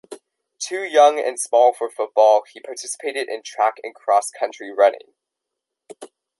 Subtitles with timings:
[0.57, 5.13] Too young and small for football, he participated in track and cross country running.